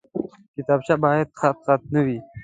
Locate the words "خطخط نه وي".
1.39-2.17